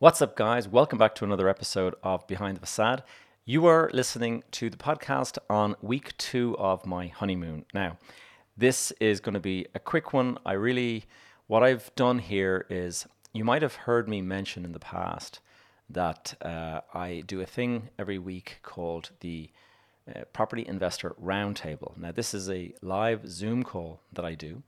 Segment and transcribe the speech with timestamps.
[0.00, 0.68] What's up, guys?
[0.68, 3.02] Welcome back to another episode of Behind the Facade.
[3.44, 7.64] You are listening to the podcast on week two of my honeymoon.
[7.74, 7.98] Now,
[8.56, 10.38] this is going to be a quick one.
[10.46, 11.06] I really,
[11.48, 15.40] what I've done here is you might have heard me mention in the past
[15.90, 19.50] that uh, I do a thing every week called the
[20.08, 21.96] uh, Property Investor Roundtable.
[21.96, 24.62] Now, this is a live Zoom call that I do.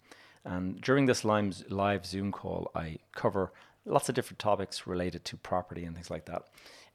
[0.45, 3.53] And during this live, live Zoom call, I cover
[3.91, 6.45] lots of different topics related to property and things like that.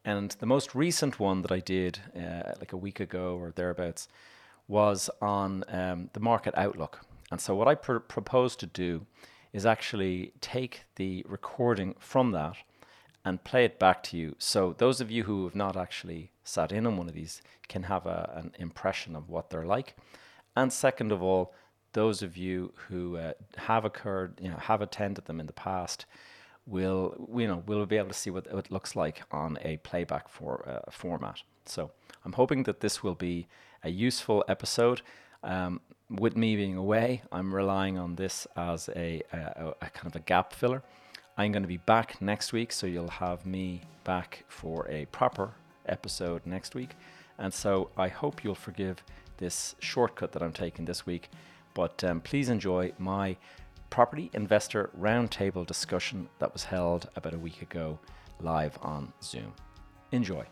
[0.03, 4.07] And the most recent one that I did uh, like a week ago or thereabouts
[4.67, 7.01] was on um, the market outlook.
[7.31, 9.05] And so, what I pr- propose to do
[9.51, 12.57] is actually take the recording from that
[13.23, 14.35] and play it back to you.
[14.37, 17.83] So, those of you who have not actually sat in on one of these can
[17.83, 19.95] have a, an impression of what they're like.
[20.55, 21.53] And second of all,
[21.93, 26.05] those of you who uh, have occurred, you know, have attended them in the past,
[26.67, 30.27] will you know we'll be able to see what it looks like on a playback
[30.29, 31.41] for uh, format.
[31.65, 31.91] So
[32.23, 33.47] I'm hoping that this will be
[33.83, 35.01] a useful episode.
[35.43, 40.15] Um, with me being away, I'm relying on this as a, a, a kind of
[40.15, 40.83] a gap filler.
[41.37, 45.51] I'm going to be back next week, so you'll have me back for a proper
[45.85, 46.91] episode next week.
[47.37, 49.03] And so I hope you'll forgive
[49.37, 51.29] this shortcut that I'm taking this week.
[51.73, 53.35] But um, please enjoy my
[53.89, 57.99] property investor roundtable discussion that was held about a week ago
[58.39, 59.53] live on Zoom.
[60.11, 60.45] Enjoy.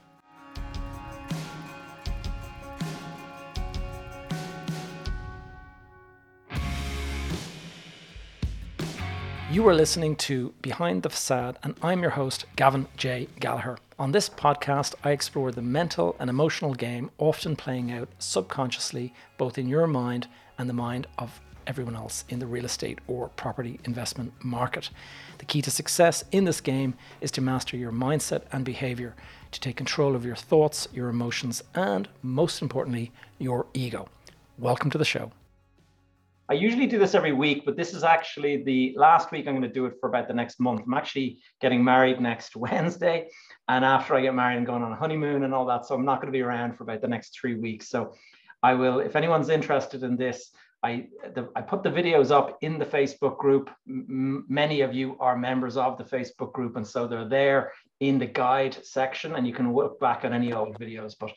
[9.53, 13.27] You are listening to Behind the Facade, and I'm your host, Gavin J.
[13.39, 13.77] Gallagher.
[13.99, 19.59] On this podcast, I explore the mental and emotional game often playing out subconsciously, both
[19.59, 23.79] in your mind and the mind of everyone else in the real estate or property
[23.85, 24.89] investment market.
[25.37, 29.15] The key to success in this game is to master your mindset and behavior,
[29.51, 34.07] to take control of your thoughts, your emotions, and most importantly, your ego.
[34.57, 35.31] Welcome to the show.
[36.49, 39.61] I usually do this every week, but this is actually the last week I'm going
[39.61, 40.81] to do it for about the next month.
[40.85, 43.29] I'm actually getting married next Wednesday.
[43.69, 45.85] And after I get married, I'm going on a honeymoon and all that.
[45.85, 47.87] So I'm not going to be around for about the next three weeks.
[47.87, 48.13] So
[48.61, 50.51] I will, if anyone's interested in this,
[50.83, 53.69] I, the, I put the videos up in the Facebook group.
[53.87, 57.71] M- many of you are members of the Facebook group, and so they're there
[58.01, 61.15] in the guide section, and you can look back at any old videos.
[61.17, 61.31] But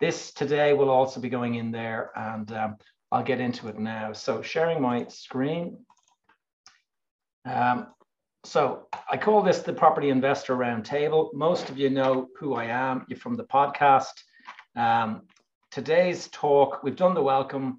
[0.00, 2.76] this today will also be going in there, and um,
[3.12, 4.12] I'll get into it now.
[4.12, 5.78] So sharing my screen.
[7.44, 7.88] Um,
[8.44, 11.34] so I call this the Property Investor Roundtable.
[11.34, 13.04] Most of you know who I am.
[13.08, 14.12] You're from the podcast.
[14.74, 15.22] Um,
[15.70, 17.78] today's talk, we've done the welcome.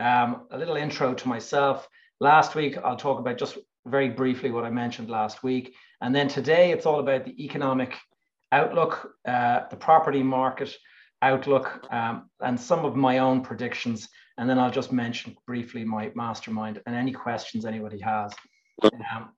[0.00, 1.88] Um, a little intro to myself.
[2.20, 5.74] Last week, I'll talk about just very briefly what I mentioned last week.
[6.00, 7.96] And then today, it's all about the economic
[8.52, 10.74] outlook, uh, the property market
[11.22, 14.08] outlook, um, and some of my own predictions.
[14.36, 18.32] And then I'll just mention briefly my mastermind and any questions anybody has.
[18.84, 19.30] Um,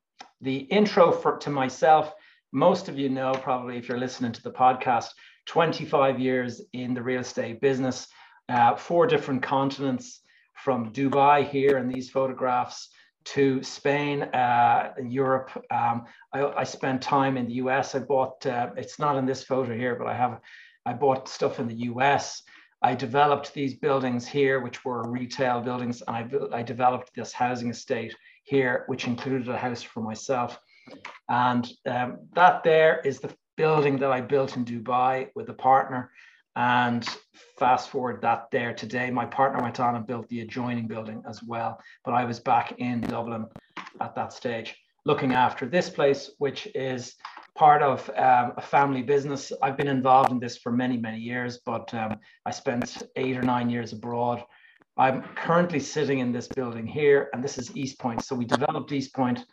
[0.42, 2.12] the intro for, to myself,
[2.52, 5.08] most of you know probably if you're listening to the podcast,
[5.46, 8.08] 25 years in the real estate business,
[8.48, 10.20] uh, four different continents,
[10.64, 12.88] from Dubai here in these photographs
[13.24, 15.50] to Spain, uh, Europe.
[15.70, 17.94] Um, I, I, spent time in the US.
[17.94, 20.40] I bought, uh, it's not in this photo here, but I have,
[20.86, 22.42] I bought stuff in the US.
[22.82, 27.68] I developed these buildings here, which were retail buildings, and I, I developed this housing
[27.68, 30.58] estate here, which included a house for myself.
[31.28, 36.10] And um, that there is the building that I built in Dubai with a partner.
[36.56, 37.06] And
[37.58, 41.42] fast forward that there today, my partner went on and built the adjoining building as
[41.42, 41.80] well.
[42.04, 43.46] But I was back in Dublin
[44.00, 47.14] at that stage, looking after this place, which is
[47.54, 49.52] part of um, a family business.
[49.62, 53.42] I've been involved in this for many, many years, but um, I spent eight or
[53.42, 54.42] nine years abroad.
[54.96, 58.22] I'm currently sitting in this building here, and this is East Point.
[58.22, 59.44] So we developed East Point,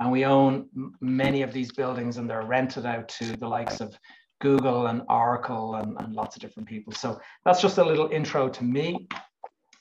[0.00, 0.68] and we own
[1.00, 3.96] many of these buildings, and they're rented out to the likes of
[4.40, 6.92] Google and Oracle and, and lots of different people.
[6.92, 9.08] So that's just a little intro to me.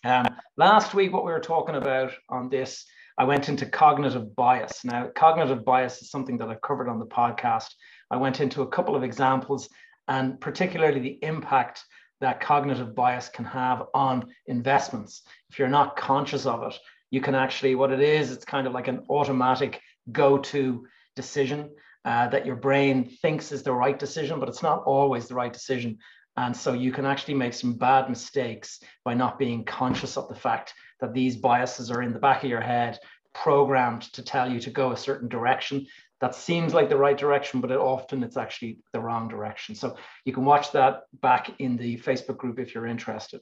[0.05, 0.27] Um,
[0.57, 2.85] last week, what we were talking about on this,
[3.17, 4.83] I went into cognitive bias.
[4.83, 7.69] Now, cognitive bias is something that I've covered on the podcast.
[8.11, 9.69] I went into a couple of examples
[10.07, 11.83] and particularly the impact
[12.21, 15.23] that cognitive bias can have on investments.
[15.49, 16.77] If you're not conscious of it,
[17.11, 20.85] you can actually, what it is, it's kind of like an automatic go to
[21.15, 21.69] decision
[22.05, 25.53] uh, that your brain thinks is the right decision, but it's not always the right
[25.53, 25.97] decision.
[26.35, 30.35] And so you can actually make some bad mistakes by not being conscious of the
[30.35, 32.97] fact that these biases are in the back of your head
[33.33, 35.85] programmed to tell you to go a certain direction
[36.23, 39.75] that seems like the right direction, but it often it's actually the wrong direction.
[39.75, 43.41] So you can watch that back in the Facebook group if you're interested.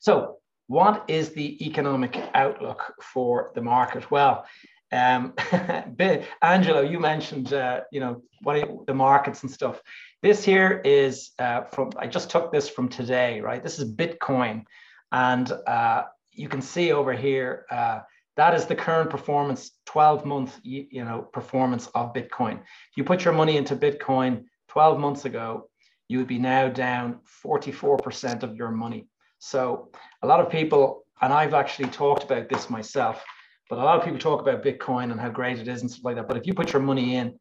[0.00, 0.36] So
[0.66, 4.10] what is the economic outlook for the market?
[4.10, 4.44] Well,
[4.92, 5.34] um,
[6.42, 9.80] Angelo, you mentioned, uh, you know, what the markets and stuff.
[10.22, 13.62] This here is uh, from, I just took this from today, right?
[13.62, 14.64] This is Bitcoin.
[15.12, 18.00] And uh, you can see over here, uh,
[18.36, 22.60] that is the current performance, 12 month, you know, performance of Bitcoin.
[22.60, 25.68] If you put your money into Bitcoin 12 months ago,
[26.08, 29.08] you would be now down 44% of your money.
[29.38, 29.90] So
[30.22, 33.22] a lot of people, and I've actually talked about this myself,
[33.70, 36.04] but a lot of people talk about Bitcoin and how great it is and stuff
[36.04, 36.26] like that.
[36.26, 37.38] But if you put your money in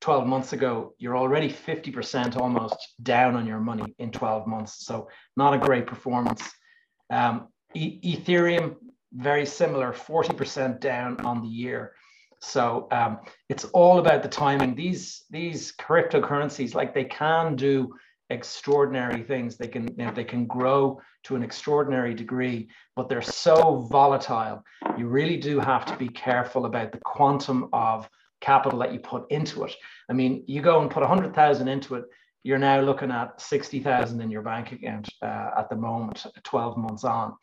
[0.00, 4.84] 12 months ago, you're already 50% almost down on your money in 12 months.
[4.84, 6.42] So not a great performance.
[7.10, 8.74] Um, e Ethereum,
[9.12, 11.94] very similar, 40% down on the year.
[12.40, 14.74] So um, it's all about the timing.
[14.74, 17.94] These these cryptocurrencies, like they can do
[18.30, 19.56] extraordinary things.
[19.56, 24.64] They can you know, they can grow to an extraordinary degree, but they're so volatile.
[24.96, 28.08] You really do have to be careful about the quantum of
[28.40, 29.74] capital that you put into it.
[30.08, 32.04] I mean, you go and put 100,000 into it,
[32.44, 37.04] you're now looking at 60,000 in your bank account uh, at the moment, 12 months
[37.04, 37.34] on.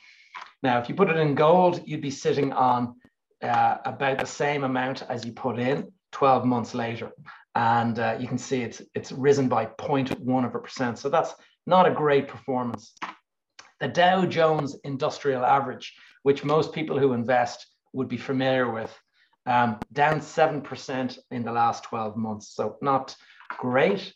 [0.63, 2.95] Now, if you put it in gold, you'd be sitting on
[3.43, 7.11] uh, about the same amount as you put in 12 months later.
[7.55, 10.99] And uh, you can see it's, it's risen by 0.1 of a percent.
[10.99, 11.33] So that's
[11.65, 12.93] not a great performance.
[13.79, 15.93] The Dow Jones Industrial Average,
[16.23, 18.93] which most people who invest would be familiar with,
[19.45, 22.53] um, down 7% in the last 12 months.
[22.53, 23.15] So not
[23.57, 24.13] great.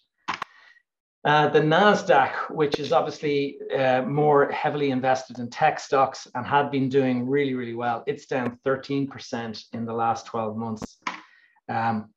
[1.25, 6.71] Uh, the NASDAQ, which is obviously uh, more heavily invested in tech stocks and had
[6.71, 10.97] been doing really, really well, it's down 13% in the last 12 months.
[11.67, 12.09] Um,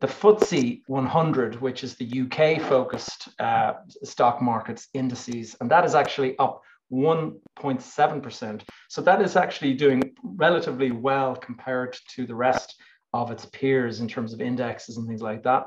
[0.00, 5.94] the FTSE 100, which is the UK focused uh, stock markets indices, and that is
[5.94, 6.62] actually up
[6.92, 8.62] 1.7%.
[8.88, 12.76] So that is actually doing relatively well compared to the rest
[13.12, 15.66] of its peers in terms of indexes and things like that.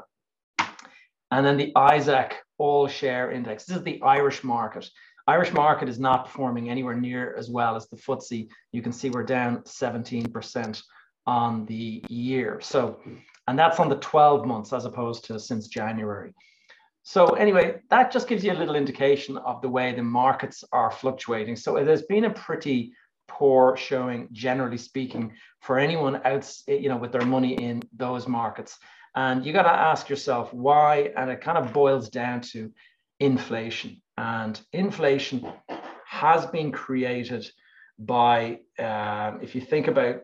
[1.31, 3.65] And then the ISEQ All Share Index.
[3.65, 4.89] This is the Irish market.
[5.27, 8.49] Irish market is not performing anywhere near as well as the FTSE.
[8.71, 10.81] You can see we're down 17%
[11.27, 12.59] on the year.
[12.61, 12.99] So,
[13.49, 16.33] and that's on the 12 months as opposed to since January.
[17.01, 20.91] So anyway, that just gives you a little indication of the way the markets are
[20.91, 21.55] fluctuating.
[21.55, 22.93] So it has been a pretty
[23.27, 28.77] poor showing, generally speaking, for anyone else, you know, with their money in those markets.
[29.15, 32.71] And you got to ask yourself why, and it kind of boils down to
[33.19, 33.99] inflation.
[34.15, 35.51] And inflation
[36.05, 37.49] has been created
[37.97, 40.21] by, um, if you think about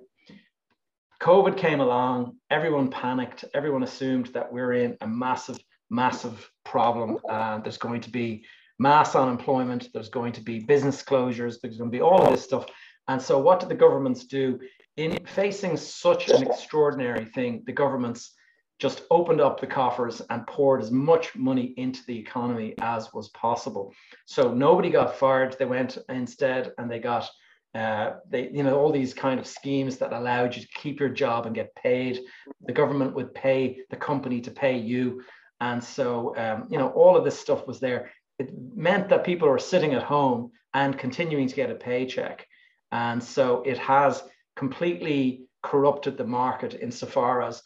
[1.22, 5.60] COVID came along, everyone panicked, everyone assumed that we're in a massive
[5.90, 7.20] massive problem.
[7.30, 8.46] And uh, there's going to be
[8.80, 12.44] mass unemployment, there's going to be business closures, there's going to be all of this
[12.44, 12.66] stuff.
[13.08, 14.60] And so, what do the governments do?
[14.98, 18.34] In facing such an extraordinary thing, the governments
[18.80, 23.30] just opened up the coffers and poured as much money into the economy as was
[23.30, 23.94] possible.
[24.26, 25.56] So nobody got fired.
[25.58, 27.30] They went instead and they got
[27.75, 31.10] uh, they, you know, all these kind of schemes that allowed you to keep your
[31.10, 32.22] job and get paid.
[32.66, 35.24] The government would pay the company to pay you.
[35.60, 38.11] And so, um, you know, all of this stuff was there.
[38.40, 42.47] It meant that people were sitting at home and continuing to get a paycheck.
[42.94, 44.23] And so it has
[44.56, 47.61] completely corrupted the market insofar as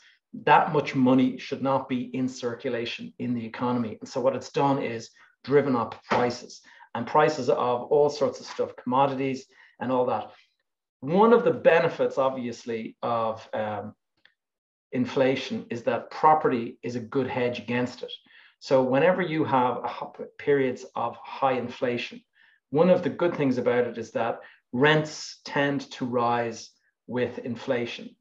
[0.45, 3.97] that much money should not be in circulation in the economy.
[3.99, 5.11] And so what it's done is
[5.43, 6.61] driven up prices
[6.95, 9.45] and prices of all sorts of stuff, commodities
[9.79, 10.31] and all that.
[11.01, 13.95] One of the benefits, obviously, of um,
[14.91, 18.11] inflation is that property is a good hedge against it.
[18.59, 19.83] So whenever you have
[20.37, 22.21] periods of high inflation,
[22.71, 24.39] one of the good things about it is that
[24.73, 26.71] rents tend to rise
[27.07, 28.15] with inflation.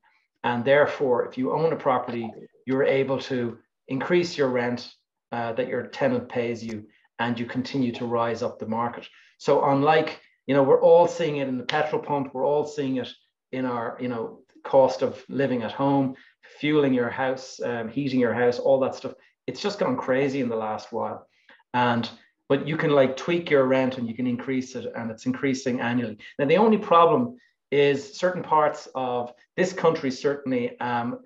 [0.44, 2.30] And therefore, if you own a property,
[2.66, 4.90] you're able to increase your rent
[5.32, 6.86] uh, that your tenant pays you
[7.18, 9.06] and you continue to rise up the market.
[9.38, 12.96] So unlike, you know, we're all seeing it in the petrol pump, we're all seeing
[12.96, 13.08] it
[13.52, 16.16] in our, you know, cost of living at home
[16.58, 19.14] fueling your house, um, heating your house, all that stuff.
[19.46, 21.26] It's just gone crazy in the last while.
[21.74, 22.08] And
[22.48, 25.80] but you can like tweak your rent and you can increase it and it's increasing
[25.80, 26.16] annually.
[26.38, 27.36] Now the only problem
[27.70, 31.18] is certain parts of this country certainly um,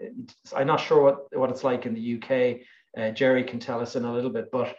[0.57, 2.59] i'm not sure what, what it's like in the uk
[3.01, 4.75] uh, jerry can tell us in a little bit but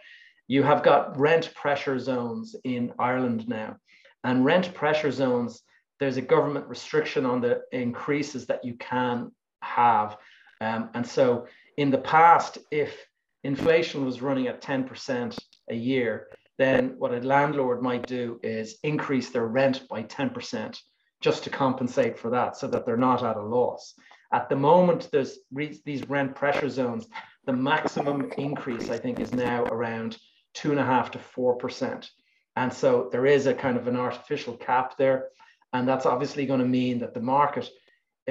[0.46, 3.76] you have got rent pressure zones in ireland now
[4.24, 5.62] and rent pressure zones
[6.00, 9.30] there's a government restriction on the increases that you can
[9.62, 10.16] have.
[10.60, 13.06] Um, and so in the past, if
[13.44, 15.38] inflation was running at 10%
[15.70, 16.28] a year,
[16.58, 20.78] then what a landlord might do is increase their rent by 10%
[21.20, 23.94] just to compensate for that so that they're not at a loss.
[24.32, 25.38] At the moment, there's
[25.84, 27.06] these rent pressure zones.
[27.46, 30.18] The maximum increase, I think, is now around
[30.54, 32.10] two and a half to four percent.
[32.56, 35.28] And so there is a kind of an artificial cap there.
[35.72, 37.68] And that's obviously going to mean that the market,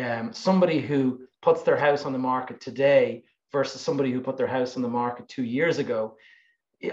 [0.01, 4.48] um, somebody who puts their house on the market today versus somebody who put their
[4.48, 6.15] house on the market two years ago,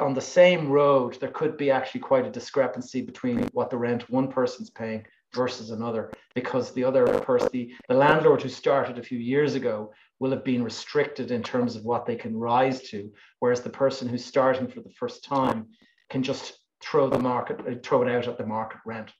[0.00, 4.08] on the same road, there could be actually quite a discrepancy between what the rent
[4.10, 9.02] one person's paying versus another, because the other person, the, the landlord who started a
[9.02, 13.10] few years ago, will have been restricted in terms of what they can rise to,
[13.38, 15.66] whereas the person who's starting for the first time
[16.10, 19.12] can just throw the market, uh, throw it out at the market rent.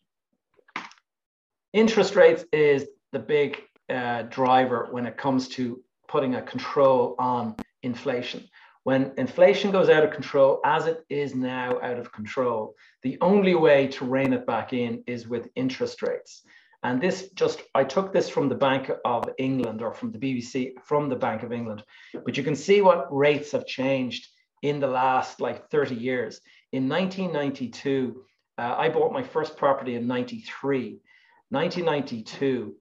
[1.73, 7.55] Interest rates is the big uh, driver when it comes to putting a control on
[7.83, 8.49] inflation.
[8.85, 13.55] When inflation goes out of control, as it is now out of control, the only
[13.55, 16.43] way to rein it back in is with interest rates.
[16.83, 20.73] And this just, I took this from the Bank of England or from the BBC,
[20.83, 21.85] from the Bank of England,
[22.25, 24.27] but you can see what rates have changed
[24.63, 26.41] in the last like 30 years.
[26.73, 28.23] In 1992,
[28.59, 31.01] uh, I bought my first property in 93.
[31.49, 32.75] 1992,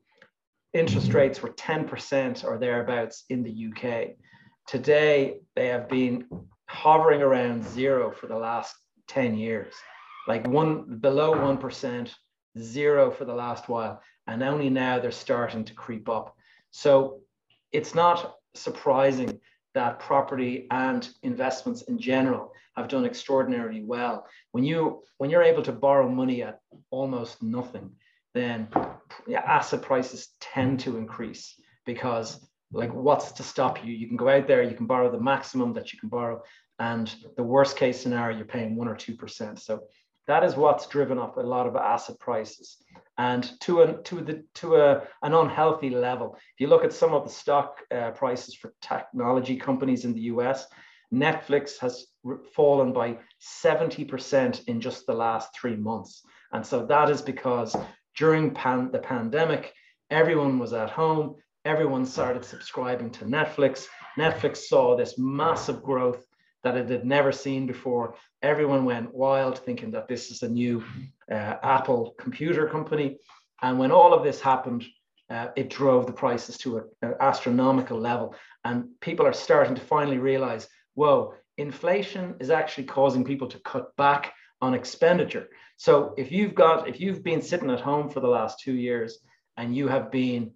[0.73, 4.15] interest rates were 10% or thereabouts in the UK.
[4.67, 6.25] Today, they have been
[6.67, 8.75] hovering around zero for the last
[9.07, 9.73] 10 years,
[10.27, 12.13] like one below 1%,
[12.59, 14.01] zero for the last while.
[14.27, 16.35] And only now they're starting to creep up.
[16.69, 17.21] So
[17.71, 19.39] it's not surprising
[19.73, 24.25] that property and investments in general have done extraordinarily well.
[24.51, 26.59] When you when you're able to borrow money at
[26.91, 27.91] almost nothing,
[28.33, 28.67] then
[29.35, 33.93] asset prices tend to increase because like what's to stop you?
[33.93, 36.41] You can go out there, you can borrow the maximum that you can borrow,
[36.77, 39.59] and the worst case scenario, you're paying one or two percent.
[39.59, 39.83] So
[40.27, 42.77] that is what's driven up a lot of asset prices,
[43.19, 46.35] and to a to the to a an unhealthy level.
[46.35, 50.31] If you look at some of the stock uh, prices for technology companies in the
[50.33, 50.65] U.S.,
[51.13, 52.07] Netflix has
[52.55, 53.17] fallen by
[53.65, 56.23] 70% in just the last three months.
[56.53, 57.75] And so that is because
[58.15, 59.73] during pan the pandemic,
[60.09, 61.35] everyone was at home,
[61.65, 63.87] everyone started subscribing to Netflix.
[64.17, 66.25] Netflix saw this massive growth
[66.63, 68.15] that it had never seen before.
[68.41, 70.83] Everyone went wild thinking that this is a new
[71.31, 73.17] uh, Apple computer company.
[73.61, 74.85] And when all of this happened,
[75.29, 78.35] uh, it drove the prices to an astronomical level.
[78.63, 83.95] And people are starting to finally realize, whoa, inflation is actually causing people to cut
[83.95, 85.47] back on expenditure.
[85.77, 89.19] So if you've got, if you've been sitting at home for the last two years
[89.55, 90.51] and you have been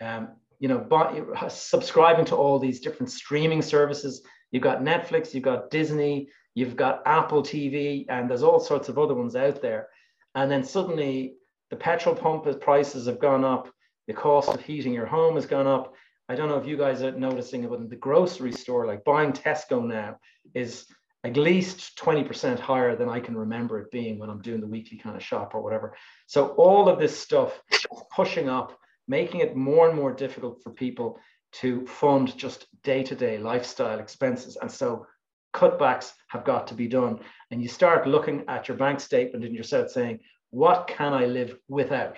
[0.00, 4.22] um, you know, buy, subscribing to all these different streaming services.
[4.54, 9.00] You've got Netflix, you've got Disney, you've got Apple TV, and there's all sorts of
[9.00, 9.88] other ones out there.
[10.36, 11.34] And then suddenly
[11.70, 13.68] the petrol pump prices have gone up,
[14.06, 15.92] the cost of heating your home has gone up.
[16.28, 19.02] I don't know if you guys are noticing it, but in the grocery store, like
[19.02, 20.18] buying Tesco now
[20.54, 20.86] is
[21.24, 24.98] at least 20% higher than I can remember it being when I'm doing the weekly
[24.98, 25.96] kind of shop or whatever.
[26.28, 27.84] So all of this stuff is
[28.14, 31.18] pushing up making it more and more difficult for people
[31.60, 34.56] to fund just day-to-day lifestyle expenses.
[34.60, 35.06] And so
[35.54, 37.20] cutbacks have got to be done.
[37.50, 40.20] And you start looking at your bank statement and yourself saying,
[40.50, 42.16] what can I live without?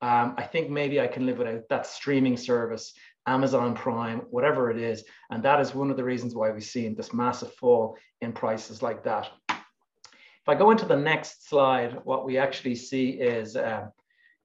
[0.00, 2.94] Um, I think maybe I can live without that streaming service,
[3.26, 5.04] Amazon Prime, whatever it is.
[5.30, 8.80] And that is one of the reasons why we've seen this massive fall in prices
[8.82, 9.28] like that.
[9.50, 13.92] If I go into the next slide, what we actually see is um,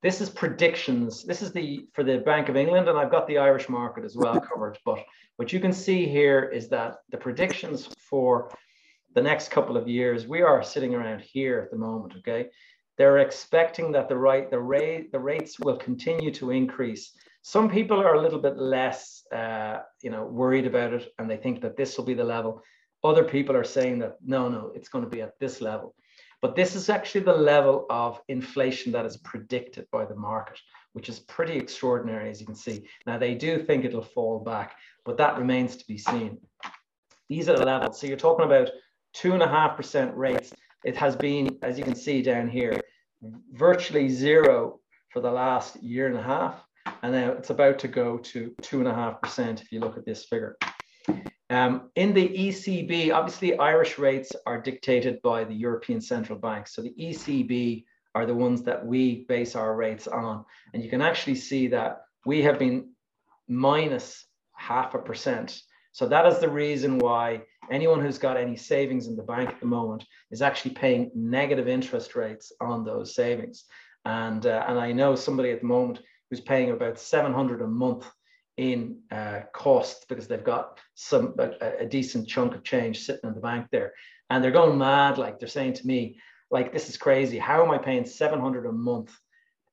[0.04, 1.24] this is predictions.
[1.24, 4.18] This is the for the Bank of England, and I've got the Irish market as
[4.18, 4.78] well covered.
[4.86, 5.00] But
[5.38, 8.52] what you can see here is that the predictions for
[9.16, 12.14] the next couple of years, we are sitting around here at the moment.
[12.18, 12.50] Okay,
[12.98, 17.14] they're expecting that the right the rate the rates will continue to increase.
[17.42, 21.38] Some people are a little bit less, uh, you know, worried about it, and they
[21.38, 22.62] think that this will be the level.
[23.06, 25.96] Other people are saying that no, no, it's going to be at this level.
[26.44, 30.60] But this is actually the level of inflation that is predicted by the market,
[30.92, 32.86] which is pretty extraordinary, as you can see.
[33.08, 36.38] Now, they do think it'll fall back, but that remains to be seen.
[37.30, 37.98] These are the levels.
[37.98, 38.70] So you're talking about
[39.14, 40.52] two and a half percent rates.
[40.84, 42.78] It has been, as you can see down here,
[43.54, 44.82] virtually zero
[45.14, 46.62] for the last year and a half.
[47.04, 49.98] And now it's about to go to two and a half percent if you look
[49.98, 50.58] at this figure.
[51.54, 56.68] Um, in the ECB, obviously Irish rates are dictated by the European Central Bank.
[56.68, 60.46] So the ECB are the ones that we base our rates on.
[60.74, 62.90] And you can actually see that we have been
[63.48, 65.62] minus half a percent.
[65.92, 69.60] So that is the reason why anyone who's got any savings in the bank at
[69.60, 73.66] the moment is actually paying negative interest rates on those savings.
[74.06, 76.00] And, uh, and I know somebody at the moment
[76.32, 78.08] who's paying about 700 a month
[78.58, 83.34] in uh, costs because they've got some a, a, decent chunk of change sitting in
[83.34, 83.94] the bank there.
[84.30, 86.20] And they're going mad like they're saying to me
[86.52, 87.40] like this is crazy.
[87.40, 89.12] How am i paying 700 a month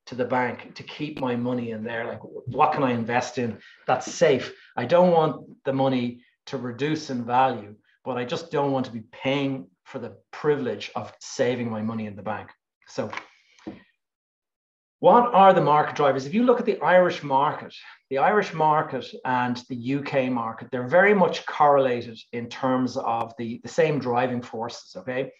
[0.07, 2.07] to the bank to keep my money in there?
[2.07, 4.53] Like what can i invest in that's safe?
[4.77, 8.91] I don't want the money to reduce in value but i just don't want to
[8.91, 12.51] be paying for the privilege of saving my money in the bank.
[12.87, 13.11] So
[15.01, 16.27] what are the market drivers?
[16.27, 17.75] If you look at the Irish market,
[18.11, 23.61] the Irish market and the UK market, they're very much correlated in terms of the,
[23.63, 24.95] the same driving forces.
[24.97, 25.33] Okay.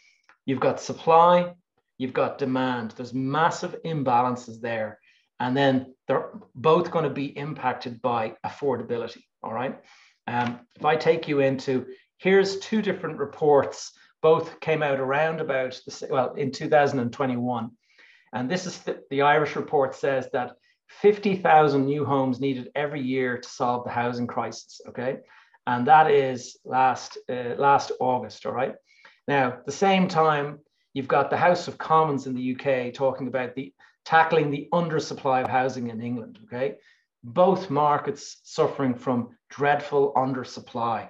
[0.47, 1.53] You've got supply,
[1.99, 2.93] you've got demand.
[2.93, 4.99] There's massive imbalances there.
[5.41, 9.23] And then they're both going to be impacted by affordability.
[9.43, 9.79] All right.
[10.27, 11.87] Um, if I take you into
[12.17, 17.71] here's two different reports, both came out around about the, well in 2021
[18.33, 20.53] and this is the, the Irish report says that
[20.89, 24.81] 50,000 new homes needed every year to solve the housing crisis.
[24.89, 25.19] Okay.
[25.67, 28.47] And that is last, uh, last August.
[28.47, 28.75] All right.
[29.29, 30.59] Now, at the same time,
[30.95, 33.73] you've got the House of Commons in the UK talking about the
[34.05, 36.39] tackling the undersupply of housing in England.
[36.45, 36.77] Okay.
[37.23, 41.09] Both markets suffering from dreadful undersupply.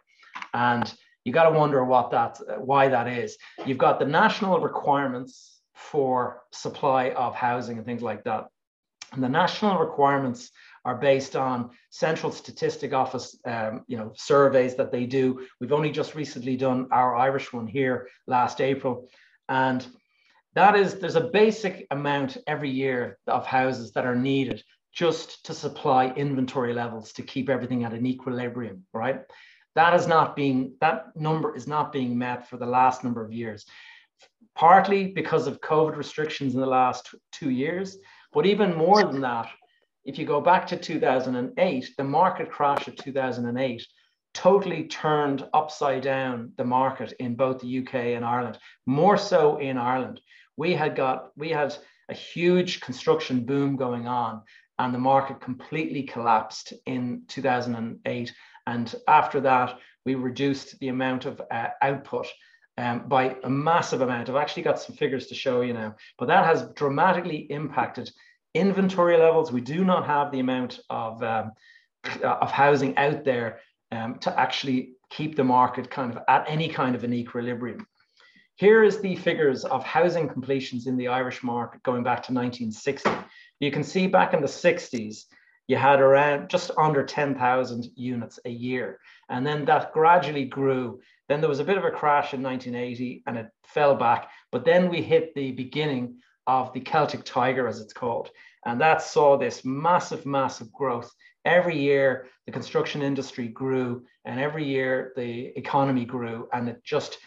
[0.52, 0.92] And
[1.24, 3.36] you got to wonder what that, why that is.
[3.64, 8.46] You've got the national requirements for supply of housing and things like that.
[9.12, 10.50] And the national requirements
[10.84, 15.46] are based on Central Statistic Office, um, you know, surveys that they do.
[15.60, 19.08] We've only just recently done our Irish one here last April,
[19.48, 19.84] and
[20.54, 25.54] that is there's a basic amount every year of houses that are needed just to
[25.54, 29.22] supply inventory levels to keep everything at an equilibrium, right?
[29.74, 33.32] That is not being that number is not being met for the last number of
[33.32, 33.66] years
[34.54, 37.98] partly because of COVID restrictions in the last two years.
[38.32, 39.48] But even more than that,
[40.04, 43.86] if you go back to 2008, the market crash of 2008
[44.32, 49.76] totally turned upside down the market in both the UK and Ireland, more so in
[49.76, 50.20] Ireland.
[50.56, 51.76] We had got, we had
[52.08, 54.42] a huge construction boom going on
[54.78, 58.34] and the market completely collapsed in 2008.
[58.66, 62.26] And after that, we reduced the amount of uh, output
[62.80, 64.30] um, by a massive amount.
[64.30, 68.10] I've actually got some figures to show you now, but that has dramatically impacted
[68.54, 69.52] inventory levels.
[69.52, 71.52] We do not have the amount of, um,
[72.22, 73.60] of housing out there
[73.92, 77.86] um, to actually keep the market kind of at any kind of an equilibrium.
[78.56, 83.10] Here is the figures of housing completions in the Irish market going back to 1960.
[83.60, 85.24] You can see back in the 60s,
[85.68, 88.98] you had around just under 10,000 units a year.
[89.28, 93.22] And then that gradually grew then there was a bit of a crash in 1980
[93.28, 94.30] and it fell back.
[94.50, 96.16] But then we hit the beginning
[96.48, 98.30] of the Celtic Tiger, as it's called.
[98.66, 101.08] And that saw this massive, massive growth.
[101.44, 106.48] Every year, the construction industry grew, and every year, the economy grew.
[106.52, 107.18] And it just,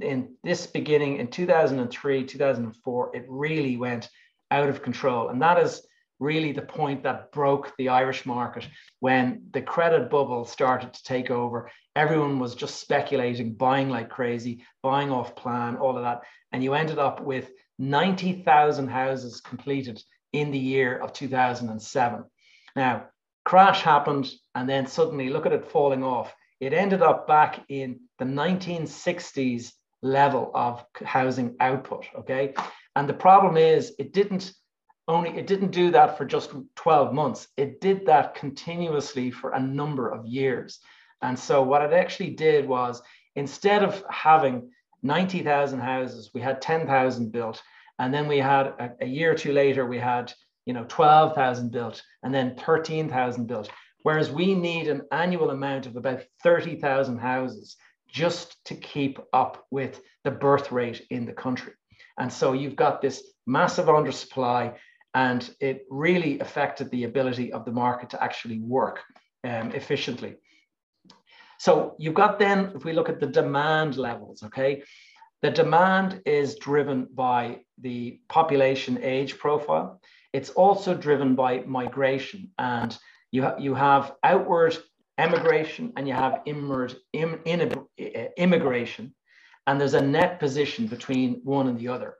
[0.00, 4.08] in this beginning in 2003, 2004, it really went
[4.50, 5.28] out of control.
[5.28, 5.86] And that is
[6.22, 8.66] really the point that broke the Irish market
[9.00, 11.68] when the credit bubble started to take over.
[11.96, 16.22] Everyone was just speculating, buying like crazy, buying off plan, all of that.
[16.52, 20.00] And you ended up with 90,000 houses completed
[20.32, 22.24] in the year of 2007.
[22.76, 23.08] Now,
[23.44, 26.32] crash happened, and then suddenly look at it falling off.
[26.60, 32.06] It ended up back in the 1960s level of housing output.
[32.20, 32.54] Okay.
[32.94, 34.52] And the problem is, it didn't
[35.12, 37.48] only it didn't do that for just 12 months.
[37.56, 40.80] It did that continuously for a number of years.
[41.22, 43.02] And so what it actually did was
[43.36, 44.70] instead of having
[45.02, 47.62] 90,000 houses we had 10,000 built
[47.98, 50.32] and then we had a, a, year or two later we had
[50.64, 53.70] you know 12,000 built and then 13,000 built.
[54.02, 57.76] Whereas we need an annual amount of about 30,000 houses
[58.08, 61.72] just to keep up with the birth rate in the country.
[62.18, 64.74] And so you've got this massive undersupply
[65.14, 69.00] and it really affected the ability of the market to actually work
[69.44, 70.36] um, efficiently.
[71.58, 74.82] So you've got then, if we look at the demand levels, okay,
[75.42, 80.00] the demand is driven by the population age profile.
[80.32, 82.96] It's also driven by migration, and
[83.32, 84.76] you, ha- you have outward
[85.18, 87.40] emigration and you have inward Im-
[88.36, 89.14] immigration,
[89.66, 92.14] and there's a net position between one and the other.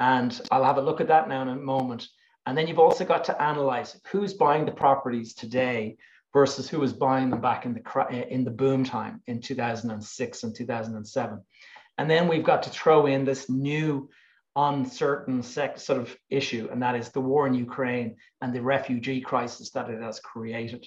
[0.00, 2.06] And I'll have a look at that now in a moment.
[2.48, 5.98] And then you've also got to analyze who's buying the properties today
[6.32, 10.56] versus who was buying them back in the in the boom time in 2006 and
[10.56, 11.42] 2007.
[11.98, 14.08] And then we've got to throw in this new
[14.56, 19.70] uncertain sort of issue, and that is the war in Ukraine and the refugee crisis
[19.72, 20.86] that it has created.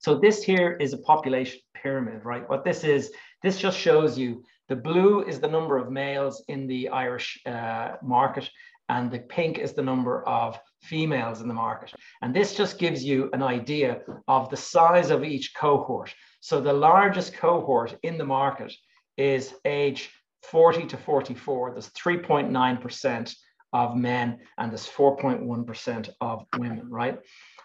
[0.00, 2.48] So this here is a population pyramid, right?
[2.50, 3.12] What this is,
[3.44, 7.92] this just shows you the blue is the number of males in the Irish uh,
[8.02, 8.50] market,
[8.88, 11.92] and the pink is the number of females in the market.
[12.22, 16.14] And this just gives you an idea of the size of each cohort.
[16.40, 18.72] So the largest cohort in the market
[19.16, 20.10] is age
[20.42, 21.72] 40 to 44.
[21.72, 23.34] There's 3.9%
[23.72, 27.18] of men and there's 4.1% of women, right?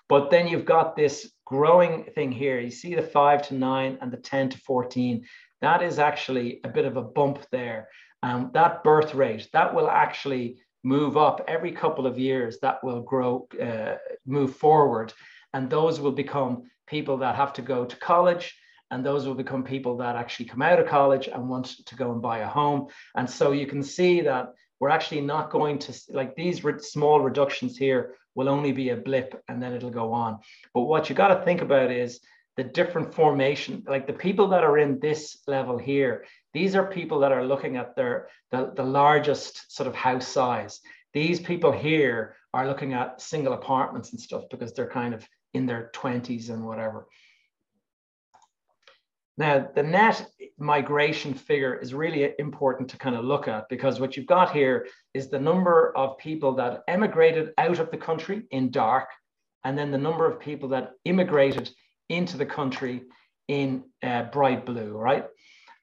[0.08, 2.60] But then you've got this growing thing here.
[2.60, 5.26] You see the 5 to 9 and the 10 to 14.
[5.62, 7.90] That is actually a bit of a bump there.
[8.24, 13.02] Um, that birth rate, that will actually move up every couple of years that will
[13.02, 15.14] grow uh, move forward.
[15.54, 18.56] And those will become people that have to go to college
[18.92, 22.12] and those will become people that actually come out of college and want to go
[22.12, 22.88] and buy a home.
[23.16, 27.22] And so you can see that we're actually not going to like these re- small
[27.22, 30.40] reductions here will only be a blip and then it'll go on.
[30.74, 32.20] But what you got to think about is
[32.58, 37.20] the different formation like the people that are in this level here these are people
[37.20, 40.80] that are looking at their the, the largest sort of house size.
[41.14, 45.66] These people here are looking at single apartments and stuff because they're kind of in
[45.66, 47.08] their 20s and whatever.
[49.38, 54.18] Now, the net migration figure is really important to kind of look at because what
[54.18, 58.70] you've got here is the number of people that emigrated out of the country in
[58.70, 59.08] dark,
[59.64, 61.70] and then the number of people that immigrated
[62.10, 63.04] into the country
[63.48, 65.26] in uh, bright blue, right?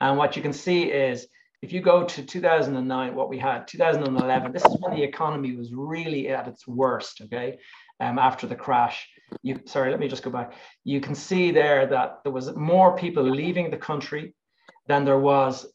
[0.00, 1.26] And what you can see is
[1.62, 5.72] if you go to 2009, what we had, 2011, this is when the economy was
[5.72, 7.58] really at its worst, okay,
[8.00, 9.08] um, after the crash.
[9.42, 10.52] You, sorry, let me just go back.
[10.84, 14.34] You can see there that there was more people leaving the country
[14.86, 15.66] than there was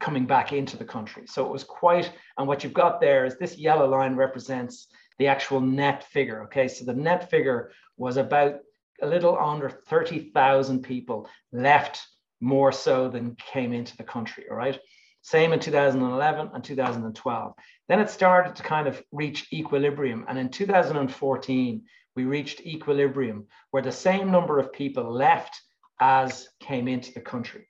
[0.00, 1.24] coming back into the country.
[1.26, 4.88] So it was quite, and what you've got there is this yellow line represents
[5.18, 6.68] the actual net figure, okay?
[6.68, 8.60] So the net figure was about
[9.00, 12.06] a little under 30,000 people left
[12.40, 14.78] more so than came into the country, all right?
[15.22, 17.52] Same in 2011 and 2012.
[17.88, 20.24] Then it started to kind of reach equilibrium.
[20.28, 21.82] And in 2014,
[22.14, 25.60] we reached equilibrium where the same number of people left
[26.00, 27.68] as came into the country.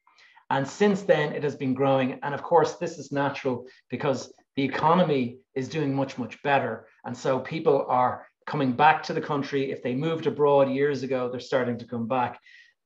[0.50, 2.20] And since then, it has been growing.
[2.22, 6.87] And of course, this is natural because the economy is doing much, much better.
[7.05, 9.72] And so people are coming back to the country.
[9.72, 12.38] If they moved abroad years ago, they're starting to come back.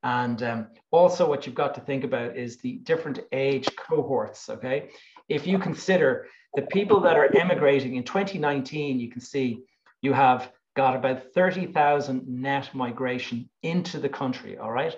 [0.02, 4.48] And um, also, what you've got to think about is the different age cohorts.
[4.48, 4.90] Okay.
[5.28, 9.62] If you consider the people that are emigrating in 2019, you can see
[10.02, 14.56] you have got about 30,000 net migration into the country.
[14.56, 14.96] All right.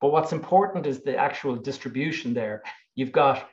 [0.00, 2.62] But what's important is the actual distribution there.
[2.94, 3.48] You've got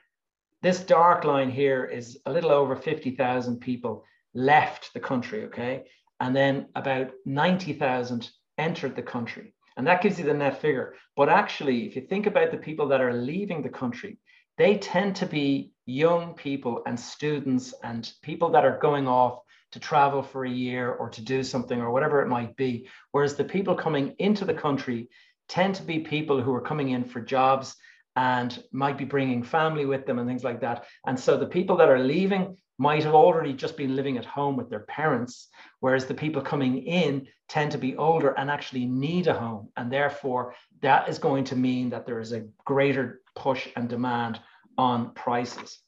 [0.62, 5.46] this dark line here is a little over 50,000 people left the country.
[5.46, 5.86] Okay.
[6.20, 9.54] And then about 90,000 entered the country.
[9.78, 10.96] And that gives you the net figure.
[11.16, 14.18] But actually, if you think about the people that are leaving the country,
[14.58, 19.40] they tend to be young people and students and people that are going off
[19.74, 22.88] to travel for a year or to do something or whatever it might be.
[23.12, 25.10] Whereas the people coming into the country
[25.50, 27.76] tend to be people who are coming in for jobs
[28.16, 30.86] and might be bringing family with them and things like that.
[31.06, 34.58] And so the people that are leaving might have already just been living at home
[34.58, 35.48] with their parents,
[35.80, 39.70] whereas the people coming in tend to be older and actually need a home.
[39.78, 44.40] And therefore, that is going to mean that there is a greater push and demand
[44.78, 45.80] on prices.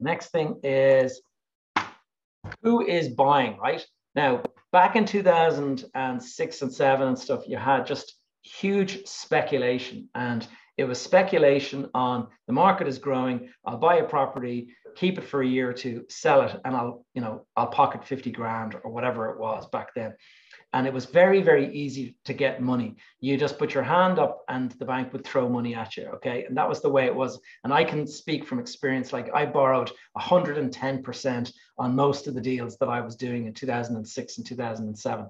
[0.00, 1.22] Next thing is
[2.62, 3.84] who is buying, right?
[4.14, 10.46] Now, back in 2006 and seven and stuff, you had just huge speculation and
[10.76, 13.48] it was speculation on the market is growing.
[13.64, 17.04] I'll buy a property, keep it for a year or two, sell it, and I'll,
[17.14, 20.14] you know, I'll pocket 50 grand or whatever it was back then.
[20.72, 22.96] And it was very, very easy to get money.
[23.20, 26.06] You just put your hand up and the bank would throw money at you.
[26.16, 26.44] Okay.
[26.46, 27.40] And that was the way it was.
[27.62, 29.12] And I can speak from experience.
[29.12, 34.38] Like I borrowed 110% on most of the deals that I was doing in 2006
[34.38, 35.26] and 2007.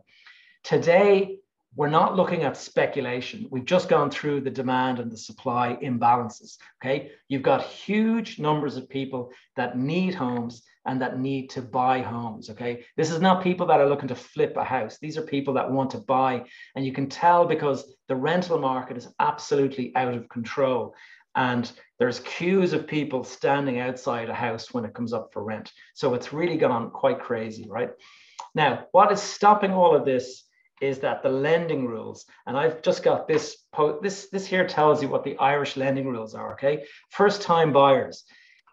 [0.63, 1.37] Today,
[1.77, 3.47] we're not looking at speculation.
[3.51, 6.57] We've just gone through the demand and the supply imbalances.
[6.83, 7.11] Okay.
[7.29, 12.51] You've got huge numbers of people that need homes and that need to buy homes.
[12.51, 12.85] Okay.
[12.97, 14.99] This is not people that are looking to flip a house.
[15.01, 16.45] These are people that want to buy.
[16.77, 20.95] And you can tell because the rental market is absolutely out of control.
[21.35, 25.73] And there's queues of people standing outside a house when it comes up for rent.
[25.95, 27.91] So it's really gone quite crazy, right?
[28.55, 30.45] Now, what is stopping all of this
[30.81, 33.57] is that the lending rules, and I've just got this,
[34.03, 36.85] this, this here tells you what the Irish lending rules are, okay?
[37.11, 38.25] First time buyers,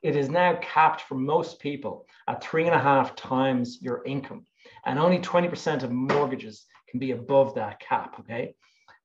[0.04, 4.46] it is now capped for most people at three and a half times your income.
[4.86, 8.56] And only 20% of mortgages can be above that cap, okay?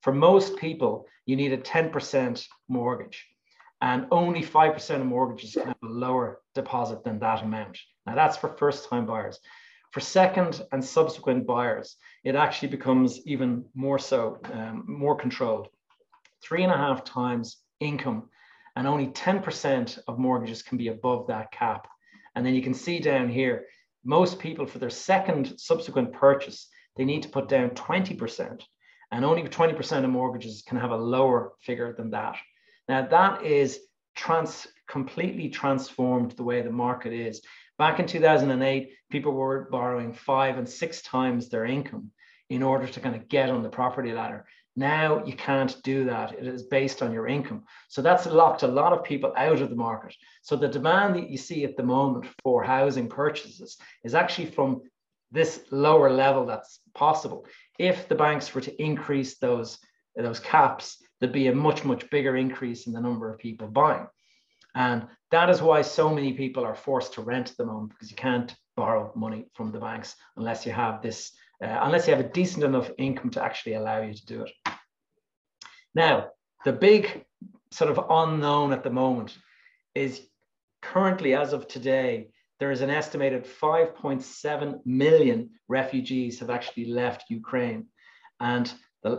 [0.00, 3.26] For most people, you need a 10% mortgage
[3.80, 7.78] and only 5% of mortgages can have a lower deposit than that amount.
[8.06, 9.38] Now that's for first time buyers.
[9.96, 15.68] For second and subsequent buyers, it actually becomes even more so, um, more controlled.
[16.42, 18.28] Three and a half times income
[18.76, 21.88] and only 10% of mortgages can be above that cap.
[22.34, 23.68] And then you can see down here,
[24.04, 28.60] most people for their second subsequent purchase, they need to put down 20%
[29.12, 32.36] and only 20% of mortgages can have a lower figure than that.
[32.86, 33.80] Now that is
[34.14, 37.40] trans completely transformed the way the market is.
[37.78, 42.10] Back in 2008, people were borrowing five and six times their income
[42.48, 44.46] in order to kind of get on the property ladder.
[44.76, 46.32] Now you can't do that.
[46.32, 47.64] It is based on your income.
[47.88, 50.14] So that's locked a lot of people out of the market.
[50.42, 54.82] So the demand that you see at the moment for housing purchases is actually from
[55.32, 57.46] this lower level that's possible.
[57.78, 59.78] If the banks were to increase those,
[60.14, 64.06] those caps, there'd be a much, much bigger increase in the number of people buying.
[64.76, 68.10] And that is why so many people are forced to rent at the moment because
[68.10, 71.32] you can't borrow money from the banks unless you have this,
[71.64, 74.52] uh, unless you have a decent enough income to actually allow you to do it.
[75.94, 76.28] Now,
[76.66, 77.24] the big
[77.72, 79.36] sort of unknown at the moment
[79.94, 80.20] is
[80.82, 82.28] currently, as of today,
[82.60, 87.86] there is an estimated 5.7 million refugees have actually left Ukraine.
[88.40, 88.72] And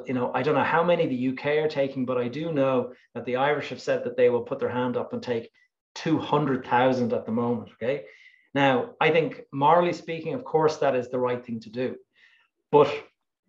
[0.06, 2.93] you know, I don't know how many the UK are taking, but I do know
[3.13, 5.50] that the Irish have said that they will put their hand up and take
[5.95, 7.71] 200,000 at the moment.
[7.73, 8.06] Okay.
[8.54, 11.95] Now, I think morally speaking, of course, that is the right thing to do.
[12.71, 12.91] But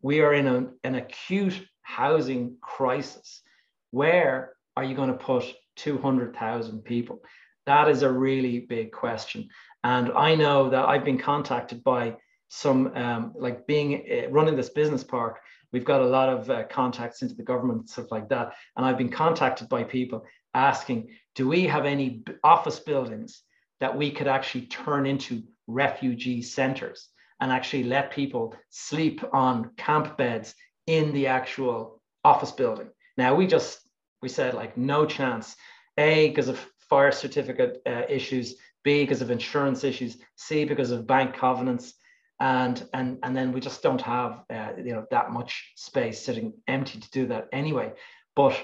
[0.03, 3.43] we are in an acute housing crisis.
[3.91, 5.45] Where are you going to put
[5.77, 7.23] 200,000 people?
[7.67, 9.49] That is a really big question.
[9.85, 12.17] And I know that I've been contacted by
[12.49, 15.41] some, um, like being uh, running this business park,
[15.73, 18.55] we've got a lot of uh, contacts into the government, and stuff like that.
[18.77, 23.43] And I've been contacted by people asking, do we have any office buildings
[23.81, 27.09] that we could actually turn into refugee centers
[27.41, 30.55] and actually let people sleep on camp beds
[30.87, 32.89] in the actual office building?
[33.17, 33.81] Now, we just,
[34.23, 35.55] we said like no chance.
[35.97, 41.07] A, because of fire certificate uh, issues, B, because of insurance issues, C, because of
[41.07, 41.95] bank covenants,
[42.41, 46.53] and and and then we just don't have uh, you know that much space sitting
[46.67, 47.93] empty to do that anyway.
[48.37, 48.59] But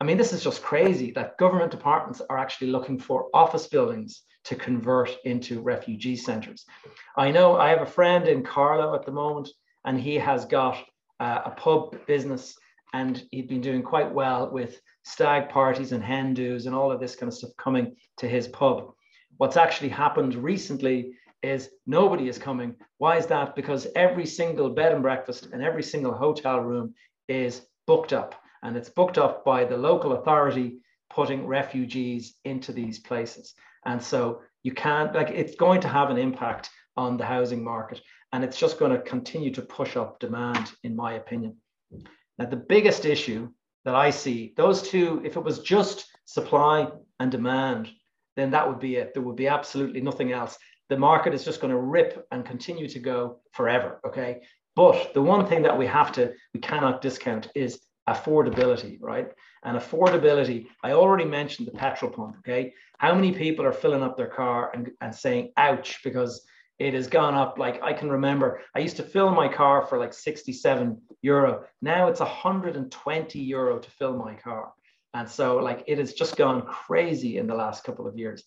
[0.00, 4.22] i mean this is just crazy that government departments are actually looking for office buildings
[4.42, 6.66] to convert into refugee centers
[7.16, 9.48] i know i have a friend in carlow at the moment
[9.84, 10.76] and he has got
[11.20, 12.56] uh, a pub business
[12.92, 17.00] and he'd been doing quite well with stag parties and hen do's and all of
[17.00, 18.92] this kind of stuff coming to his pub.
[19.36, 21.12] What's actually happened recently
[21.44, 22.74] is nobody is coming.
[22.98, 23.54] Why is that?
[23.54, 26.94] Because every single bed and breakfast and every single hotel room
[27.28, 30.78] is booked up, and it's booked up by the local authority
[31.10, 33.54] putting refugees into these places.
[33.84, 38.00] And so you can't, like, it's going to have an impact on the housing market,
[38.32, 41.56] and it's just going to continue to push up demand, in my opinion.
[42.38, 43.50] Now, the biggest issue
[43.84, 46.88] that I see, those two, if it was just supply
[47.20, 47.90] and demand,
[48.36, 49.12] then that would be it.
[49.12, 50.56] There would be absolutely nothing else
[50.88, 54.00] the market is just going to rip and continue to go forever.
[54.06, 54.42] Okay.
[54.76, 59.28] But the one thing that we have to, we cannot discount is affordability, right?
[59.62, 62.36] And affordability, I already mentioned the petrol pump.
[62.38, 62.74] Okay.
[62.98, 66.44] How many people are filling up their car and, and saying, ouch, because
[66.78, 67.56] it has gone up.
[67.58, 71.64] Like I can remember, I used to fill my car for like 67 euro.
[71.80, 74.72] Now it's 120 euro to fill my car.
[75.14, 78.42] And so, like, it has just gone crazy in the last couple of years.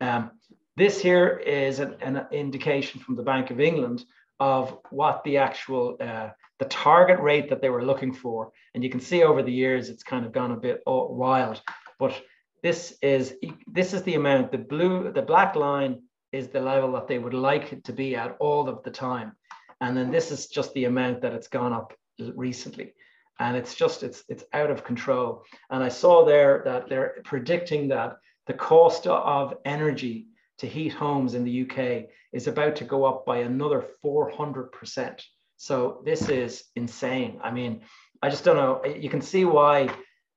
[0.00, 0.30] Um,
[0.76, 4.04] this here is an, an, indication from the Bank of England
[4.40, 8.90] of what the actual uh, the target rate that they were looking for, and you
[8.90, 11.62] can see over the years it's kind of gone a bit wild.
[11.98, 12.20] But
[12.62, 13.34] this is
[13.66, 14.52] this is the amount.
[14.52, 18.16] The blue, the black line is the level that they would like it to be
[18.16, 19.32] at all of the time,
[19.80, 21.92] and then this is just the amount that it's gone up
[22.34, 22.94] recently
[23.40, 27.88] and it's just it's it's out of control and i saw there that they're predicting
[27.88, 30.26] that the cost of energy
[30.58, 35.20] to heat homes in the UK is about to go up by another 400%.
[35.56, 37.40] So this is insane.
[37.42, 37.82] I mean,
[38.22, 38.84] I just don't know.
[38.84, 39.88] You can see why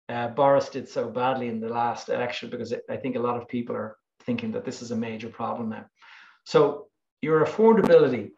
[0.09, 3.37] uh, Boris did so badly in the last election because it, I think a lot
[3.37, 5.85] of people are thinking that this is a major problem now.
[6.45, 6.87] So
[7.21, 8.31] your affordability,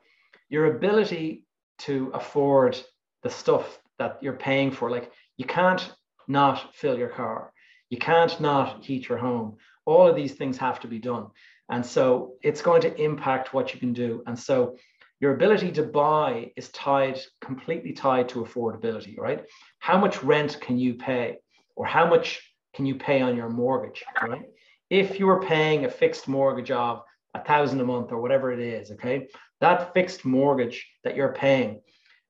[0.50, 1.46] your ability
[1.80, 2.82] to afford
[3.24, 5.94] the stuff that you're paying for, like you can't
[6.28, 7.52] not fill your car,
[7.89, 9.58] you can't not heat your home.
[9.86, 11.28] All of these things have to be done.
[11.69, 14.23] And so it's going to impact what you can do.
[14.25, 14.77] And so
[15.19, 19.45] your ability to buy is tied, completely tied to affordability, right?
[19.79, 21.38] How much rent can you pay?
[21.75, 22.41] Or how much
[22.73, 24.45] can you pay on your mortgage, right?
[24.89, 27.03] If you are paying a fixed mortgage of
[27.34, 29.27] a thousand a month or whatever it is, okay,
[29.62, 31.82] that fixed mortgage that you're paying,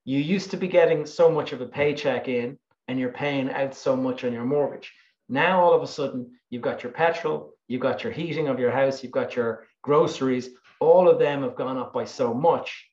[0.04, 3.74] you used to be getting so much of a paycheck in and you're paying out
[3.74, 4.92] so much on your mortgage.
[5.30, 8.72] Now all of a sudden you've got your petrol, you've got your heating of your
[8.72, 12.86] house, you've got your groceries, all of them have gone up by so much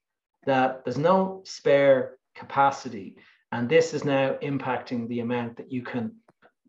[0.46, 3.18] that there's no spare capacity.
[3.52, 6.14] And this is now impacting the amount that you can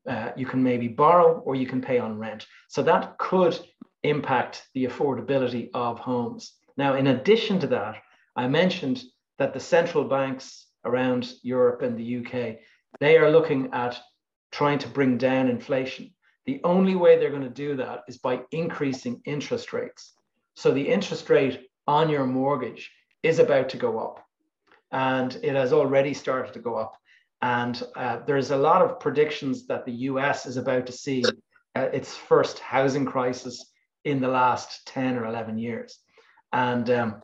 [0.09, 2.47] uh, you can maybe borrow or you can pay on rent.
[2.69, 3.59] So that could
[4.05, 6.55] impact the affordability of homes.
[6.79, 7.97] Now, in addition to that,
[8.35, 9.03] I mentioned
[9.39, 12.57] that the central banks around Europe and the UK,
[13.01, 14.01] they are looking at
[14.51, 16.13] trying to bring down inflation.
[16.47, 20.15] The only way they're going to do that is by increasing interest rates.
[20.55, 22.91] So the interest rate on your mortgage
[23.23, 24.25] is about to go up.
[24.91, 26.97] And it has already started to go up.
[27.43, 31.23] And uh, there's a lot of predictions that the US is about to see
[31.77, 33.71] uh, its first housing crisis
[34.05, 35.99] in the last 10 or 11 years.
[36.53, 37.23] And um,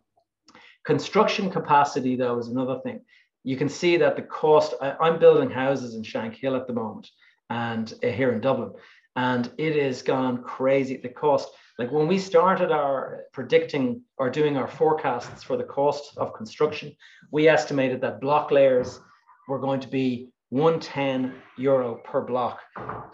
[0.85, 3.01] construction capacity, though, is another thing.
[3.45, 7.11] You can see that the cost, I, am building houses in Shankill at the moment
[7.51, 8.73] and uh, here in Dublin,
[9.17, 10.97] and it has gone crazy.
[10.97, 16.17] The cost, like when we started our predicting or doing our forecasts for the cost
[16.17, 16.97] of construction,
[17.31, 18.99] we estimated that block layers
[19.47, 22.61] were going to be 110 euro per block.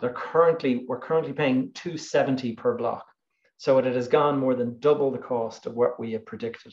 [0.00, 3.04] They're currently, we're currently paying 270 per block.
[3.56, 6.72] So it has gone more than double the cost of what we had predicted.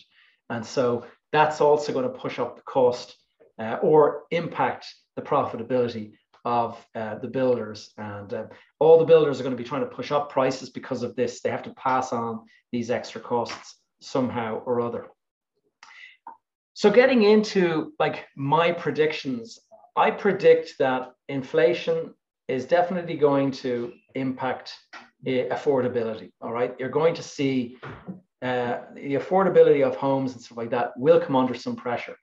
[0.50, 3.16] And so that's also going to push up the cost
[3.60, 6.14] uh, or impact the profitability
[6.46, 7.92] of uh, the builders.
[7.98, 8.46] And uh,
[8.80, 11.42] all the builders are going to be trying to push up prices because of this.
[11.42, 15.08] They have to pass on these extra costs somehow or other.
[16.74, 19.60] So getting into like my predictions,
[19.96, 22.14] I predict that inflation
[22.48, 26.32] is definitely going to impact uh, affordability.
[26.40, 27.78] All right, you're going to see
[28.42, 32.16] uh, the affordability of homes and stuff like that will come under some pressure,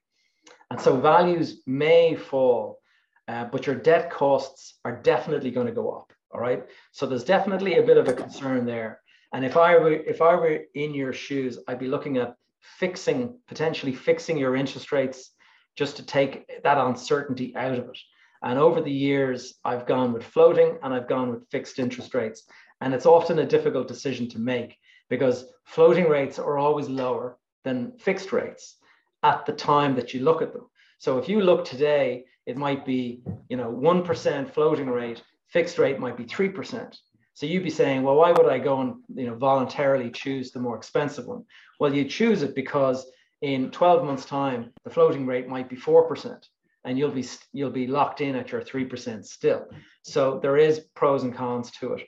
[0.74, 2.80] and so values may fall
[3.28, 6.12] uh, but your debt costs are definitely going to go up.
[6.32, 6.64] All right.
[6.90, 9.00] So there's definitely a bit of a concern there.
[9.32, 13.38] And if I were if I were in your shoes, I'd be looking at fixing
[13.46, 15.30] potentially fixing your interest rates
[15.76, 17.98] just to take that uncertainty out of it.
[18.42, 22.42] And over the years, I've gone with floating and I've gone with fixed interest rates.
[22.80, 24.76] And it's often a difficult decision to make
[25.08, 28.78] because floating rates are always lower than fixed rates
[29.24, 30.66] at the time that you look at them.
[30.98, 35.98] So if you look today, it might be, you know, 1% floating rate, fixed rate
[35.98, 36.96] might be 3%.
[37.32, 40.60] So you'd be saying, well, why would I go and, you know, voluntarily choose the
[40.60, 41.44] more expensive one?
[41.80, 43.10] Well, you choose it because
[43.42, 46.38] in 12 months time, the floating rate might be 4%
[46.84, 49.66] and you'll be, you'll be locked in at your 3% still.
[50.02, 52.06] So there is pros and cons to it.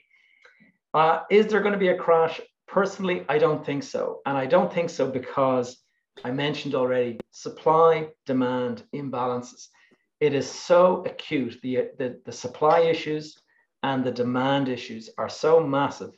[0.93, 2.39] Uh, is there going to be a crash?
[2.67, 4.21] Personally, I don't think so.
[4.25, 5.77] And I don't think so because
[6.23, 9.67] I mentioned already supply demand imbalances
[10.19, 11.59] it is so acute.
[11.61, 13.39] The, the, the supply issues
[13.83, 16.11] and the demand issues are so massive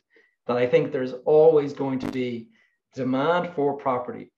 [0.46, 2.48] that I think there's always going to be
[2.94, 4.32] demand for property.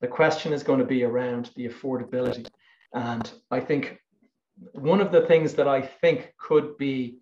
[0.00, 2.46] The question is going to be around the affordability.
[2.94, 3.98] And I think
[4.72, 7.18] one of the things that I think could be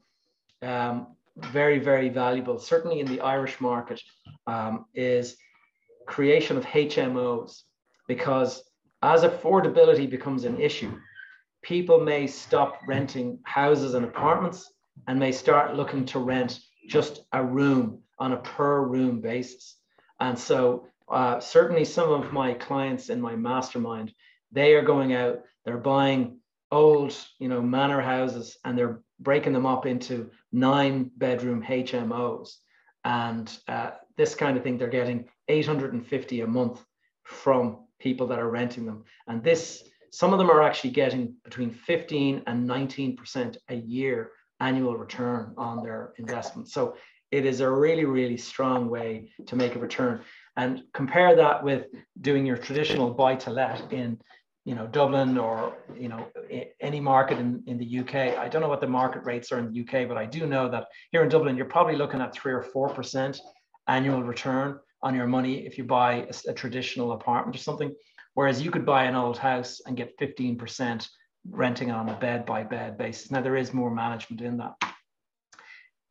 [0.62, 4.02] um, very, very valuable, certainly in the Irish market,
[4.46, 5.36] um, is
[6.06, 7.62] creation of HMOs.
[8.06, 8.62] Because
[9.02, 10.98] as affordability becomes an issue,
[11.62, 14.72] people may stop renting houses and apartments
[15.06, 19.76] and may start looking to rent just a room on a per room basis.
[20.20, 24.12] And so, uh, certainly, some of my clients in my mastermind,
[24.50, 26.38] they are going out, they're buying
[26.72, 32.56] old, you know, manor houses and they're breaking them up into nine bedroom HMOs.
[33.04, 36.84] And uh, this kind of thing, they're getting 850 a month
[37.24, 39.04] from people that are renting them.
[39.26, 44.30] And this some of them are actually getting between 15 and 19% a year
[44.60, 46.68] annual return on their investment.
[46.68, 46.96] So
[47.30, 50.22] it is a really, really strong way to make a return.
[50.56, 51.86] And compare that with
[52.20, 54.18] doing your traditional buy to let in
[54.64, 56.26] you know Dublin or you know
[56.80, 58.36] any market in, in the UK.
[58.36, 60.68] I don't know what the market rates are in the UK, but I do know
[60.68, 63.40] that here in Dublin you're probably looking at three or four percent
[63.86, 67.94] annual return on your money if you buy a, a, traditional apartment or something.
[68.34, 71.08] Whereas you could buy an old house and get 15%
[71.48, 73.30] renting on a bed by bed basis.
[73.30, 74.74] Now there is more management in that.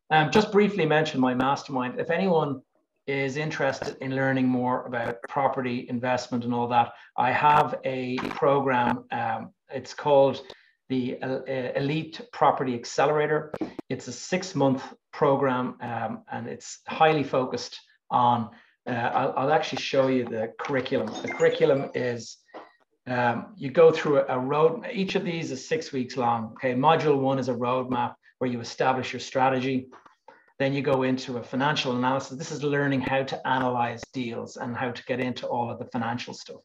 [0.10, 2.00] Um, just briefly mention my mastermind.
[2.00, 2.62] If anyone
[3.06, 9.04] is interested in learning more about property investment and all that, I have a program.
[9.12, 10.42] Um, it's called
[10.88, 11.40] the uh,
[11.76, 13.52] Elite Property Accelerator.
[13.90, 17.78] It's a six month program um, and it's highly focused
[18.10, 18.52] on.
[18.88, 21.08] Uh, I'll, I'll, actually show you the curriculum.
[21.24, 22.38] The curriculum is
[23.08, 26.54] um, you go through a, a road, each of these is six weeks long.
[26.54, 29.88] Okay, module one is a roadmap where you establish your strategy.
[30.58, 32.38] Then you go into a financial analysis.
[32.38, 35.86] This is learning how to analyze deals and how to get into all of the
[35.86, 36.62] financial stuff.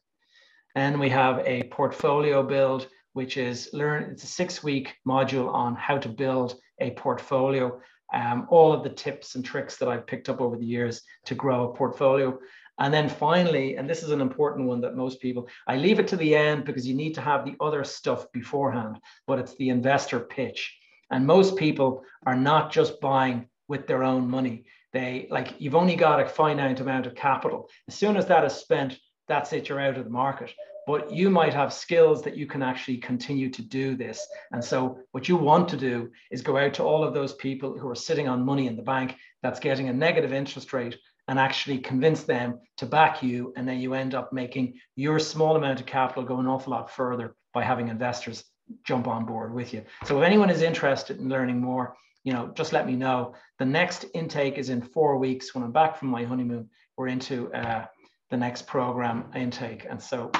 [0.75, 4.03] And we have a portfolio build, which is learn.
[4.11, 7.81] It's a six-week module on how to build a portfolio.
[8.13, 11.35] Um, all of the tips and tricks that I've picked up over the years to
[11.35, 12.37] grow a portfolio.
[12.79, 16.07] And then finally, and this is an important one that most people, I leave it
[16.09, 18.97] to the end because you need to have the other stuff beforehand,
[19.27, 20.75] but it's the investor pitch.
[21.11, 24.65] And most people are not just buying with their own money.
[24.93, 27.69] They like you've only got a finite amount of capital.
[27.87, 28.97] As soon as that is spent,
[29.31, 30.51] that's it, you're out of the market.
[30.87, 34.27] But you might have skills that you can actually continue to do this.
[34.51, 37.77] And so, what you want to do is go out to all of those people
[37.77, 41.39] who are sitting on money in the bank that's getting a negative interest rate and
[41.39, 43.53] actually convince them to back you.
[43.55, 46.91] And then you end up making your small amount of capital go an awful lot
[46.91, 48.43] further by having investors
[48.83, 49.83] jump on board with you.
[50.05, 53.35] So, if anyone is interested in learning more, you know, just let me know.
[53.59, 55.53] The next intake is in four weeks.
[55.53, 57.85] When I'm back from my honeymoon, we're into uh,
[58.31, 59.85] the next program intake.
[59.87, 60.31] And so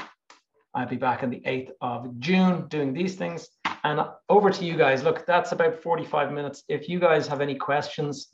[0.73, 3.49] I'll be back on the 8th of June doing these things.
[3.83, 5.03] And over to you guys.
[5.03, 6.63] Look, that's about 45 minutes.
[6.69, 8.29] If you guys have any questions,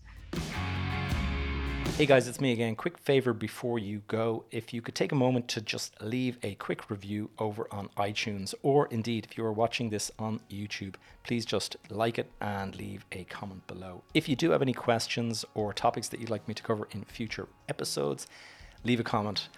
[1.98, 2.76] Hey guys, it's me again.
[2.76, 4.46] Quick favor before you go.
[4.52, 8.54] If you could take a moment to just leave a quick review over on iTunes,
[8.62, 10.94] or indeed, if you are watching this on YouTube,
[11.24, 14.04] please just like it and leave a comment below.
[14.14, 17.04] If you do have any questions or topics that you'd like me to cover in
[17.06, 18.28] future episodes,
[18.88, 19.50] leave a comment.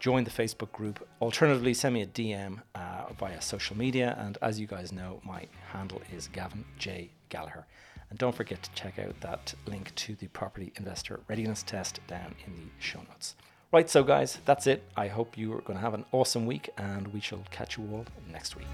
[0.00, 1.06] Join the Facebook group.
[1.20, 4.16] Alternatively, send me a DM uh, via social media.
[4.18, 7.10] And as you guys know, my handle is Gavin J.
[7.28, 7.66] Gallagher.
[8.10, 12.34] And don't forget to check out that link to the property investor readiness test down
[12.46, 13.34] in the show notes.
[13.70, 14.82] Right, so guys, that's it.
[14.96, 17.86] I hope you are going to have an awesome week, and we shall catch you
[17.92, 18.66] all next week.